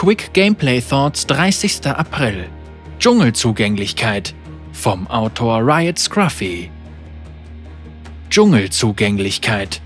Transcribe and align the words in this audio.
Quick 0.00 0.32
Gameplay 0.32 0.80
Thoughts 0.80 1.26
30. 1.26 1.88
April. 1.88 2.46
Dschungelzugänglichkeit 3.00 4.32
vom 4.70 5.08
Autor 5.08 5.58
Riot 5.66 5.98
Scruffy. 5.98 6.70
Dschungelzugänglichkeit. 8.30 9.82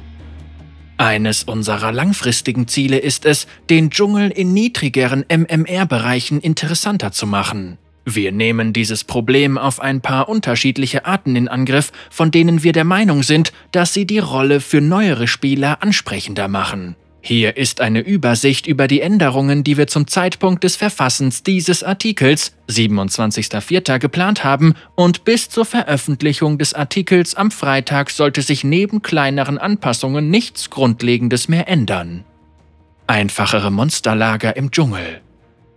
Eines 0.98 1.44
unserer 1.44 1.92
langfristigen 1.92 2.68
Ziele 2.68 2.98
ist 2.98 3.24
es, 3.24 3.46
den 3.70 3.88
Dschungel 3.88 4.28
in 4.30 4.52
niedrigeren 4.52 5.24
MMR-Bereichen 5.30 6.40
interessanter 6.42 7.12
zu 7.12 7.26
machen. 7.26 7.78
Wir 8.04 8.32
nehmen 8.32 8.74
dieses 8.74 9.04
Problem 9.04 9.56
auf 9.56 9.80
ein 9.80 10.02
paar 10.02 10.28
unterschiedliche 10.28 11.06
Arten 11.06 11.36
in 11.36 11.48
Angriff, 11.48 11.90
von 12.10 12.30
denen 12.30 12.62
wir 12.62 12.74
der 12.74 12.84
Meinung 12.84 13.22
sind, 13.22 13.54
dass 13.70 13.94
sie 13.94 14.04
die 14.04 14.18
Rolle 14.18 14.60
für 14.60 14.82
neuere 14.82 15.26
Spieler 15.26 15.82
ansprechender 15.82 16.48
machen. 16.48 16.96
Hier 17.24 17.56
ist 17.56 17.80
eine 17.80 18.00
Übersicht 18.00 18.66
über 18.66 18.88
die 18.88 19.00
Änderungen, 19.00 19.62
die 19.62 19.76
wir 19.76 19.86
zum 19.86 20.08
Zeitpunkt 20.08 20.64
des 20.64 20.74
Verfassens 20.74 21.44
dieses 21.44 21.84
Artikels, 21.84 22.52
27.04. 22.68 24.00
geplant 24.00 24.42
haben 24.42 24.74
und 24.96 25.24
bis 25.24 25.48
zur 25.48 25.64
Veröffentlichung 25.64 26.58
des 26.58 26.74
Artikels 26.74 27.36
am 27.36 27.52
Freitag 27.52 28.10
sollte 28.10 28.42
sich 28.42 28.64
neben 28.64 29.02
kleineren 29.02 29.56
Anpassungen 29.56 30.30
nichts 30.30 30.68
Grundlegendes 30.70 31.46
mehr 31.46 31.68
ändern. 31.68 32.24
Einfachere 33.06 33.70
Monsterlager 33.70 34.56
im 34.56 34.72
Dschungel. 34.72 35.20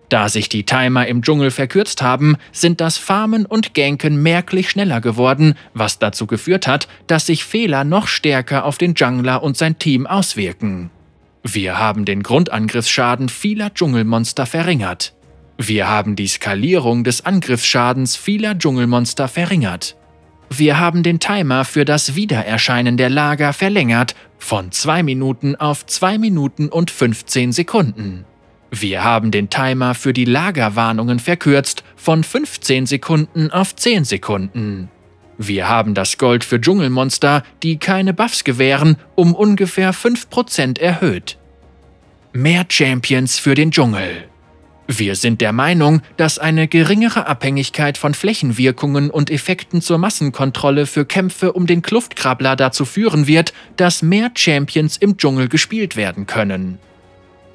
Da 0.09 0.29
sich 0.29 0.49
die 0.49 0.65
Timer 0.65 1.05
im 1.05 1.21
Dschungel 1.21 1.51
verkürzt 1.51 2.01
haben, 2.01 2.37
sind 2.53 2.81
das 2.81 2.97
Farmen 2.97 3.45
und 3.45 3.75
Ganken 3.75 4.23
merklich 4.23 4.71
schneller 4.71 4.99
geworden, 4.99 5.53
was 5.75 5.99
dazu 5.99 6.25
geführt 6.25 6.65
hat, 6.65 6.87
dass 7.05 7.27
sich 7.27 7.45
Fehler 7.45 7.83
noch 7.83 8.07
stärker 8.07 8.65
auf 8.65 8.79
den 8.79 8.95
Jungler 8.95 9.43
und 9.43 9.57
sein 9.57 9.77
Team 9.77 10.07
auswirken. 10.07 10.89
Wir 11.47 11.77
haben 11.77 12.05
den 12.05 12.23
Grundangriffsschaden 12.23 13.29
vieler 13.29 13.71
Dschungelmonster 13.71 14.47
verringert. 14.47 15.13
Wir 15.59 15.87
haben 15.87 16.15
die 16.15 16.25
Skalierung 16.25 17.03
des 17.03 17.23
Angriffsschadens 17.23 18.15
vieler 18.15 18.57
Dschungelmonster 18.57 19.27
verringert. 19.27 19.95
Wir 20.49 20.79
haben 20.79 21.03
den 21.03 21.19
Timer 21.19 21.63
für 21.63 21.85
das 21.85 22.15
Wiedererscheinen 22.15 22.97
der 22.97 23.11
Lager 23.11 23.53
verlängert 23.53 24.15
von 24.39 24.71
2 24.71 25.03
Minuten 25.03 25.55
auf 25.55 25.85
2 25.85 26.17
Minuten 26.17 26.67
und 26.67 26.89
15 26.89 27.51
Sekunden. 27.51 28.25
Wir 28.71 29.03
haben 29.03 29.29
den 29.29 29.51
Timer 29.51 29.93
für 29.93 30.13
die 30.13 30.25
Lagerwarnungen 30.25 31.19
verkürzt 31.19 31.83
von 31.95 32.23
15 32.23 32.87
Sekunden 32.87 33.51
auf 33.51 33.75
10 33.75 34.03
Sekunden. 34.03 34.89
Wir 35.37 35.67
haben 35.67 35.93
das 35.93 36.17
Gold 36.17 36.43
für 36.43 36.61
Dschungelmonster, 36.61 37.43
die 37.61 37.77
keine 37.77 38.13
Buffs 38.13 38.43
gewähren, 38.43 38.97
um 39.15 39.35
ungefähr 39.35 39.93
5% 39.93 40.79
erhöht. 40.79 41.37
Mehr 42.31 42.65
Champions 42.69 43.37
für 43.37 43.55
den 43.55 43.71
Dschungel. 43.71 44.25
Wir 44.87 45.15
sind 45.15 45.41
der 45.41 45.51
Meinung, 45.51 46.01
dass 46.15 46.37
eine 46.37 46.67
geringere 46.67 47.25
Abhängigkeit 47.25 47.97
von 47.97 48.13
Flächenwirkungen 48.13 49.09
und 49.09 49.31
Effekten 49.31 49.81
zur 49.81 49.97
Massenkontrolle 49.97 50.85
für 50.85 51.05
Kämpfe 51.05 51.53
um 51.53 51.65
den 51.65 51.81
Kluftkrabbler 51.81 52.55
dazu 52.55 52.85
führen 52.85 53.25
wird, 53.25 53.51
dass 53.77 54.03
mehr 54.03 54.31
Champions 54.35 54.97
im 54.97 55.17
Dschungel 55.17 55.49
gespielt 55.49 55.95
werden 55.95 56.27
können. 56.27 56.77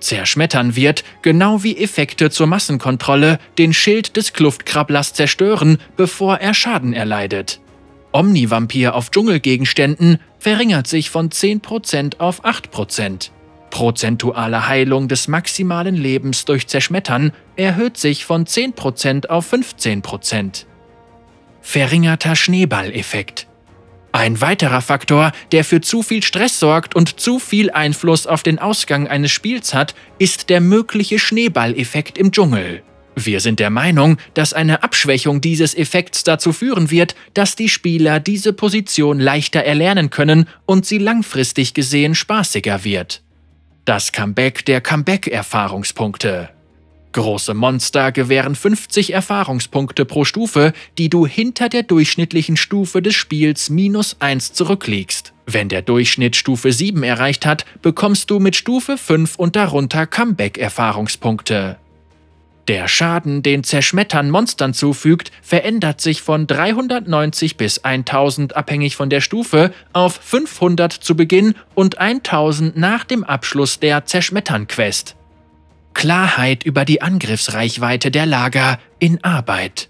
Zerschmettern 0.00 0.74
wird, 0.76 1.04
genau 1.22 1.62
wie 1.62 1.76
Effekte 1.76 2.30
zur 2.30 2.46
Massenkontrolle, 2.46 3.38
den 3.58 3.72
Schild 3.72 4.16
des 4.16 4.32
Kluftkrabblers 4.32 5.12
zerstören, 5.14 5.78
bevor 5.96 6.38
er 6.38 6.54
Schaden 6.54 6.92
erleidet. 6.92 7.60
Omnivampir 8.12 8.94
auf 8.94 9.10
Dschungelgegenständen 9.10 10.18
verringert 10.38 10.86
sich 10.86 11.10
von 11.10 11.30
10% 11.30 12.18
auf 12.18 12.44
8%. 12.44 13.30
Prozentuale 13.70 14.66
Heilung 14.66 15.06
des 15.06 15.28
maximalen 15.28 15.94
Lebens 15.94 16.44
durch 16.44 16.66
Zerschmettern 16.66 17.32
erhöht 17.56 17.96
sich 17.96 18.24
von 18.24 18.44
10% 18.44 19.28
auf 19.28 19.52
15%. 19.52 20.66
Verringerter 21.60 22.34
Schneeballeffekt. 22.34 23.46
Ein 24.12 24.40
weiterer 24.40 24.80
Faktor, 24.80 25.30
der 25.52 25.64
für 25.64 25.80
zu 25.80 26.02
viel 26.02 26.24
Stress 26.24 26.58
sorgt 26.58 26.96
und 26.96 27.20
zu 27.20 27.38
viel 27.38 27.70
Einfluss 27.70 28.26
auf 28.26 28.42
den 28.42 28.58
Ausgang 28.58 29.06
eines 29.06 29.30
Spiels 29.30 29.72
hat, 29.72 29.94
ist 30.18 30.50
der 30.50 30.60
mögliche 30.60 31.20
Schneeballeffekt 31.20 32.18
im 32.18 32.32
Dschungel. 32.32 32.82
Wir 33.16 33.40
sind 33.40 33.60
der 33.60 33.70
Meinung, 33.70 34.16
dass 34.34 34.52
eine 34.52 34.82
Abschwächung 34.82 35.40
dieses 35.40 35.74
Effekts 35.74 36.24
dazu 36.24 36.52
führen 36.52 36.90
wird, 36.90 37.14
dass 37.34 37.56
die 37.56 37.68
Spieler 37.68 38.20
diese 38.20 38.52
Position 38.52 39.20
leichter 39.20 39.60
erlernen 39.60 40.10
können 40.10 40.46
und 40.66 40.86
sie 40.86 40.98
langfristig 40.98 41.74
gesehen 41.74 42.14
spaßiger 42.14 42.84
wird. 42.84 43.22
Das 43.84 44.12
Comeback 44.12 44.64
der 44.64 44.80
Comeback-Erfahrungspunkte. 44.80 46.50
Große 47.12 47.54
Monster 47.54 48.12
gewähren 48.12 48.54
50 48.54 49.12
Erfahrungspunkte 49.12 50.04
pro 50.04 50.24
Stufe, 50.24 50.72
die 50.96 51.08
du 51.08 51.26
hinter 51.26 51.68
der 51.68 51.82
durchschnittlichen 51.82 52.56
Stufe 52.56 53.02
des 53.02 53.16
Spiels 53.16 53.68
minus 53.68 54.16
1 54.20 54.52
zurückliegst. 54.52 55.32
Wenn 55.46 55.68
der 55.68 55.82
Durchschnitt 55.82 56.36
Stufe 56.36 56.72
7 56.72 57.02
erreicht 57.02 57.46
hat, 57.46 57.64
bekommst 57.82 58.30
du 58.30 58.38
mit 58.38 58.54
Stufe 58.54 58.96
5 58.96 59.34
und 59.36 59.56
darunter 59.56 60.06
Comeback-Erfahrungspunkte. 60.06 61.78
Der 62.68 62.88
Schaden, 62.88 63.42
den 63.42 63.64
Zerschmettern 63.64 64.30
Monstern 64.30 64.74
zufügt, 64.74 65.32
verändert 65.42 66.00
sich 66.00 66.22
von 66.22 66.46
390 66.46 67.56
bis 67.56 67.84
1000 67.84 68.56
abhängig 68.56 68.96
von 68.96 69.10
der 69.10 69.20
Stufe 69.20 69.72
auf 69.92 70.14
500 70.22 70.92
zu 70.92 71.16
Beginn 71.16 71.54
und 71.74 71.98
1000 71.98 72.76
nach 72.76 73.04
dem 73.04 73.24
Abschluss 73.24 73.80
der 73.80 74.06
Zerschmettern-Quest. 74.06 75.16
Klarheit 75.94 76.62
über 76.62 76.84
die 76.84 77.02
Angriffsreichweite 77.02 78.10
der 78.10 78.26
Lager 78.26 78.78
in 78.98 79.22
Arbeit. 79.24 79.89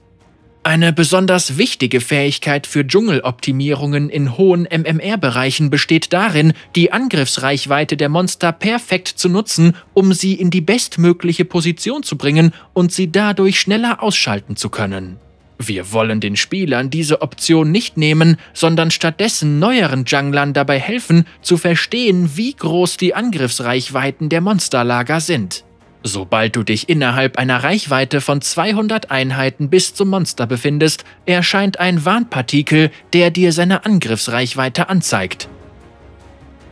Eine 0.62 0.92
besonders 0.92 1.56
wichtige 1.56 2.02
Fähigkeit 2.02 2.66
für 2.66 2.86
Dschungeloptimierungen 2.86 4.10
in 4.10 4.36
hohen 4.36 4.68
MMR-Bereichen 4.70 5.70
besteht 5.70 6.12
darin, 6.12 6.52
die 6.76 6.92
Angriffsreichweite 6.92 7.96
der 7.96 8.10
Monster 8.10 8.52
perfekt 8.52 9.08
zu 9.08 9.30
nutzen, 9.30 9.74
um 9.94 10.12
sie 10.12 10.34
in 10.34 10.50
die 10.50 10.60
bestmögliche 10.60 11.46
Position 11.46 12.02
zu 12.02 12.18
bringen 12.18 12.52
und 12.74 12.92
sie 12.92 13.10
dadurch 13.10 13.58
schneller 13.58 14.02
ausschalten 14.02 14.54
zu 14.54 14.68
können. 14.68 15.16
Wir 15.56 15.92
wollen 15.92 16.20
den 16.20 16.36
Spielern 16.36 16.90
diese 16.90 17.22
Option 17.22 17.70
nicht 17.70 17.96
nehmen, 17.96 18.36
sondern 18.52 18.90
stattdessen 18.90 19.58
neueren 19.58 20.04
Junglern 20.06 20.52
dabei 20.52 20.78
helfen, 20.78 21.26
zu 21.40 21.56
verstehen, 21.56 22.32
wie 22.34 22.52
groß 22.52 22.98
die 22.98 23.14
Angriffsreichweiten 23.14 24.28
der 24.28 24.42
Monsterlager 24.42 25.20
sind. 25.20 25.64
Sobald 26.02 26.56
du 26.56 26.62
dich 26.62 26.88
innerhalb 26.88 27.36
einer 27.36 27.62
Reichweite 27.62 28.22
von 28.22 28.40
200 28.40 29.10
Einheiten 29.10 29.68
bis 29.68 29.94
zum 29.94 30.08
Monster 30.08 30.46
befindest, 30.46 31.04
erscheint 31.26 31.78
ein 31.78 32.04
Warnpartikel, 32.04 32.90
der 33.12 33.30
dir 33.30 33.52
seine 33.52 33.84
Angriffsreichweite 33.84 34.88
anzeigt. 34.88 35.48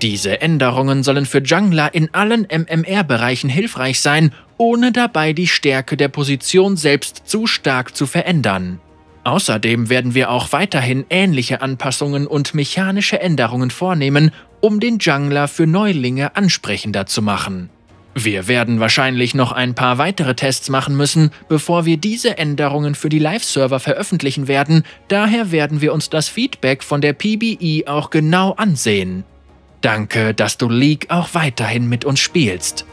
Diese 0.00 0.40
Änderungen 0.40 1.02
sollen 1.02 1.26
für 1.26 1.42
Jungler 1.42 1.92
in 1.92 2.14
allen 2.14 2.46
MMR-Bereichen 2.50 3.50
hilfreich 3.50 4.00
sein, 4.00 4.32
ohne 4.56 4.92
dabei 4.92 5.32
die 5.32 5.48
Stärke 5.48 5.96
der 5.96 6.08
Position 6.08 6.76
selbst 6.76 7.22
zu 7.26 7.46
stark 7.46 7.96
zu 7.96 8.06
verändern. 8.06 8.80
Außerdem 9.24 9.90
werden 9.90 10.14
wir 10.14 10.30
auch 10.30 10.52
weiterhin 10.52 11.04
ähnliche 11.10 11.60
Anpassungen 11.60 12.26
und 12.26 12.54
mechanische 12.54 13.20
Änderungen 13.20 13.70
vornehmen, 13.70 14.30
um 14.60 14.80
den 14.80 14.98
Jungler 14.98 15.48
für 15.48 15.66
Neulinge 15.66 16.34
ansprechender 16.34 17.04
zu 17.04 17.20
machen. 17.20 17.68
Wir 18.24 18.48
werden 18.48 18.80
wahrscheinlich 18.80 19.34
noch 19.34 19.52
ein 19.52 19.74
paar 19.74 19.98
weitere 19.98 20.34
Tests 20.34 20.68
machen 20.70 20.96
müssen, 20.96 21.30
bevor 21.48 21.84
wir 21.84 21.98
diese 21.98 22.36
Änderungen 22.36 22.96
für 22.96 23.08
die 23.08 23.20
Live-Server 23.20 23.78
veröffentlichen 23.78 24.48
werden, 24.48 24.82
daher 25.06 25.52
werden 25.52 25.80
wir 25.80 25.92
uns 25.92 26.10
das 26.10 26.28
Feedback 26.28 26.82
von 26.82 27.00
der 27.00 27.12
PBE 27.12 27.84
auch 27.86 28.10
genau 28.10 28.54
ansehen. 28.54 29.22
Danke, 29.82 30.34
dass 30.34 30.58
du 30.58 30.68
League 30.68 31.06
auch 31.10 31.28
weiterhin 31.34 31.88
mit 31.88 32.04
uns 32.04 32.18
spielst. 32.18 32.84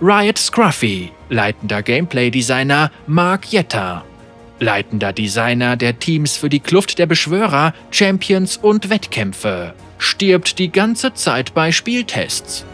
Riot 0.00 0.38
Scruffy, 0.38 1.10
leitender 1.28 1.82
Gameplay-Designer 1.82 2.90
Mark 3.06 3.52
Jetta, 3.52 4.02
leitender 4.60 5.12
Designer 5.12 5.76
der 5.76 5.98
Teams 5.98 6.38
für 6.38 6.48
die 6.48 6.60
Kluft 6.60 6.98
der 6.98 7.06
Beschwörer, 7.06 7.74
Champions 7.90 8.56
und 8.56 8.88
Wettkämpfe, 8.88 9.74
stirbt 9.98 10.58
die 10.58 10.72
ganze 10.72 11.12
Zeit 11.12 11.52
bei 11.52 11.70
Spieltests. 11.70 12.64